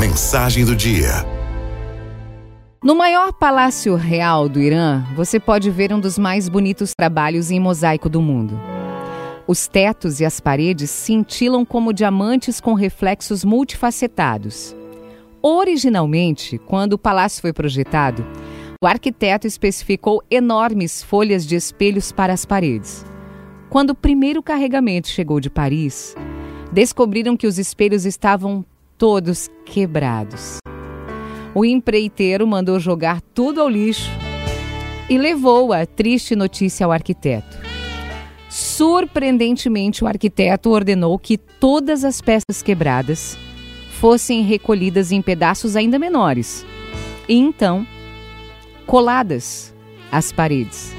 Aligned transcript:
Mensagem 0.00 0.64
do 0.64 0.74
dia. 0.74 1.26
No 2.82 2.94
maior 2.94 3.34
palácio 3.34 3.96
real 3.96 4.48
do 4.48 4.58
Irã, 4.58 5.04
você 5.14 5.38
pode 5.38 5.70
ver 5.70 5.92
um 5.92 6.00
dos 6.00 6.18
mais 6.18 6.48
bonitos 6.48 6.94
trabalhos 6.96 7.50
em 7.50 7.60
mosaico 7.60 8.08
do 8.08 8.22
mundo. 8.22 8.58
Os 9.46 9.68
tetos 9.68 10.18
e 10.18 10.24
as 10.24 10.40
paredes 10.40 10.88
cintilam 10.88 11.66
como 11.66 11.92
diamantes 11.92 12.62
com 12.62 12.72
reflexos 12.72 13.44
multifacetados. 13.44 14.74
Originalmente, 15.42 16.56
quando 16.56 16.94
o 16.94 16.98
palácio 16.98 17.42
foi 17.42 17.52
projetado, 17.52 18.24
o 18.82 18.86
arquiteto 18.86 19.46
especificou 19.46 20.22
enormes 20.30 21.02
folhas 21.02 21.46
de 21.46 21.56
espelhos 21.56 22.10
para 22.10 22.32
as 22.32 22.46
paredes. 22.46 23.04
Quando 23.68 23.90
o 23.90 23.94
primeiro 23.94 24.42
carregamento 24.42 25.08
chegou 25.08 25.40
de 25.40 25.50
Paris, 25.50 26.16
descobriram 26.72 27.36
que 27.36 27.46
os 27.46 27.58
espelhos 27.58 28.06
estavam 28.06 28.64
todos 29.00 29.48
quebrados. 29.64 30.58
O 31.54 31.64
empreiteiro 31.64 32.46
mandou 32.46 32.78
jogar 32.78 33.22
tudo 33.22 33.62
ao 33.62 33.68
lixo 33.68 34.10
e 35.08 35.16
levou 35.16 35.72
a 35.72 35.86
triste 35.86 36.36
notícia 36.36 36.84
ao 36.84 36.92
arquiteto. 36.92 37.56
Surpreendentemente, 38.50 40.04
o 40.04 40.06
arquiteto 40.06 40.68
ordenou 40.68 41.18
que 41.18 41.38
todas 41.38 42.04
as 42.04 42.20
peças 42.20 42.60
quebradas 42.62 43.38
fossem 43.92 44.42
recolhidas 44.42 45.12
em 45.12 45.22
pedaços 45.22 45.76
ainda 45.76 45.98
menores 45.98 46.66
e 47.26 47.36
então 47.36 47.86
coladas 48.86 49.74
às 50.12 50.30
paredes, 50.30 50.94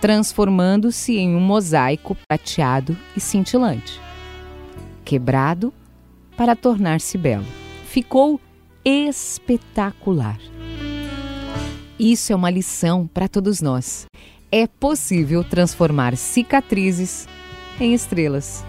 transformando-se 0.00 1.16
em 1.16 1.36
um 1.36 1.40
mosaico 1.40 2.16
prateado 2.26 2.96
e 3.16 3.20
cintilante, 3.20 4.00
quebrado 5.04 5.72
para 6.38 6.54
tornar-se 6.54 7.18
belo. 7.18 7.44
Ficou 7.88 8.40
espetacular. 8.84 10.38
Isso 11.98 12.32
é 12.32 12.36
uma 12.36 12.48
lição 12.48 13.08
para 13.12 13.26
todos 13.26 13.60
nós. 13.60 14.06
É 14.50 14.68
possível 14.68 15.42
transformar 15.42 16.16
cicatrizes 16.16 17.26
em 17.80 17.92
estrelas. 17.92 18.64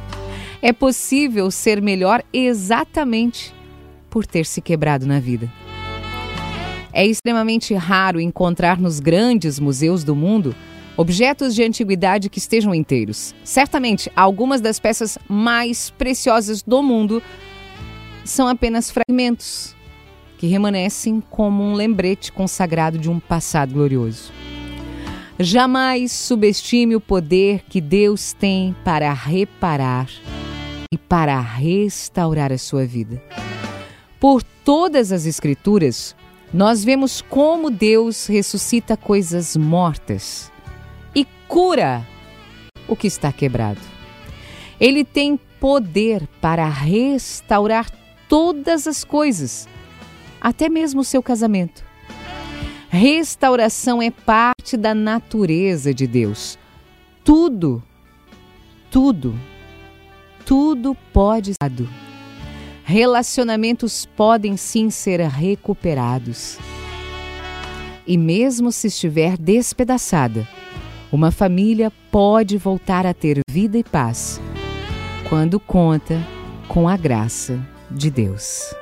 É 0.63 0.73
possível 0.73 1.51
ser 1.51 1.79
melhor 1.79 2.23
exatamente 2.33 3.53
por 4.09 4.25
ter 4.25 4.47
se 4.47 4.61
quebrado 4.61 5.05
na 5.05 5.19
vida. 5.19 5.47
É 6.91 7.05
extremamente 7.05 7.75
raro 7.75 8.19
encontrar 8.19 8.79
nos 8.79 8.99
grandes 8.99 9.59
museus 9.59 10.03
do 10.03 10.15
mundo 10.15 10.55
objetos 10.97 11.55
de 11.55 11.63
antiguidade 11.63 12.29
que 12.29 12.39
estejam 12.39 12.75
inteiros. 12.75 13.33
Certamente, 13.43 14.11
algumas 14.15 14.59
das 14.59 14.79
peças 14.79 15.17
mais 15.29 15.91
preciosas 15.91 16.61
do 16.61 16.83
mundo 16.83 17.23
são 18.29 18.47
apenas 18.47 18.91
fragmentos 18.91 19.75
que 20.37 20.47
remanescem 20.47 21.21
como 21.29 21.63
um 21.63 21.73
lembrete 21.73 22.31
consagrado 22.31 22.97
de 22.97 23.09
um 23.09 23.19
passado 23.19 23.73
glorioso. 23.73 24.31
Jamais 25.37 26.11
subestime 26.11 26.95
o 26.95 27.01
poder 27.01 27.63
que 27.67 27.81
Deus 27.81 28.33
tem 28.33 28.75
para 28.83 29.11
reparar 29.11 30.09
e 30.93 30.97
para 30.97 31.39
restaurar 31.39 32.51
a 32.51 32.57
sua 32.57 32.85
vida. 32.85 33.21
Por 34.19 34.43
todas 34.43 35.11
as 35.11 35.25
Escrituras, 35.25 36.15
nós 36.53 36.83
vemos 36.83 37.21
como 37.21 37.69
Deus 37.69 38.27
ressuscita 38.27 38.97
coisas 38.97 39.55
mortas 39.55 40.51
e 41.15 41.25
cura 41.47 42.05
o 42.87 42.95
que 42.95 43.07
está 43.07 43.31
quebrado. 43.31 43.79
Ele 44.79 45.03
tem 45.03 45.39
poder 45.59 46.27
para 46.41 46.67
restaurar 46.67 47.89
todas 48.29 48.87
as 48.87 49.03
coisas, 49.03 49.67
até 50.39 50.69
mesmo 50.69 51.01
o 51.01 51.03
seu 51.03 51.21
casamento. 51.21 51.83
Restauração 52.87 54.01
é 54.01 54.11
parte 54.11 54.77
da 54.77 54.93
natureza 54.93 55.93
de 55.93 56.07
Deus. 56.07 56.57
Tudo, 57.23 57.83
tudo, 58.89 59.37
tudo 60.45 60.95
pode 61.11 61.53
ser. 61.53 61.89
Relacionamentos 62.83 64.05
podem 64.05 64.57
sim 64.57 64.89
ser 64.89 65.19
recuperados. 65.21 66.57
E 68.07 68.17
mesmo 68.17 68.71
se 68.71 68.87
estiver 68.87 69.37
despedaçada, 69.37 70.47
uma 71.11 71.29
família 71.29 71.91
pode 72.11 72.57
voltar 72.57 73.05
a 73.05 73.13
ter 73.13 73.39
vida 73.49 73.77
e 73.77 73.83
paz 73.83 74.41
quando 75.27 75.59
conta 75.59 76.19
com 76.67 76.87
a 76.87 76.97
graça 76.97 77.59
de 77.91 78.09
Deus. 78.09 78.75